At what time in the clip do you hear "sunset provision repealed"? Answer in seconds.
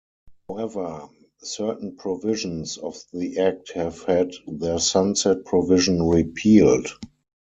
4.79-6.87